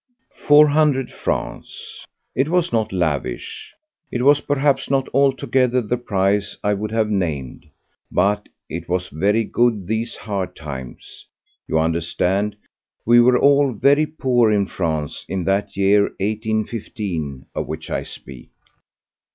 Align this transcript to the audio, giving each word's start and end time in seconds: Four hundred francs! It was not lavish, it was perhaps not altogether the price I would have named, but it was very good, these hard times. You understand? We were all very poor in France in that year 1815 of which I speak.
Four 0.47 0.69
hundred 0.69 1.11
francs! 1.11 2.07
It 2.33 2.49
was 2.49 2.73
not 2.73 2.91
lavish, 2.91 3.75
it 4.11 4.23
was 4.23 4.41
perhaps 4.41 4.89
not 4.89 5.07
altogether 5.13 5.79
the 5.79 5.95
price 5.97 6.57
I 6.63 6.73
would 6.73 6.89
have 6.89 7.11
named, 7.11 7.69
but 8.11 8.49
it 8.67 8.89
was 8.89 9.09
very 9.09 9.43
good, 9.43 9.85
these 9.85 10.15
hard 10.15 10.55
times. 10.55 11.27
You 11.67 11.77
understand? 11.77 12.55
We 13.05 13.21
were 13.21 13.37
all 13.37 13.73
very 13.73 14.07
poor 14.07 14.51
in 14.51 14.65
France 14.65 15.23
in 15.29 15.43
that 15.43 15.77
year 15.77 16.05
1815 16.19 17.45
of 17.53 17.67
which 17.67 17.91
I 17.91 18.01
speak. 18.01 18.49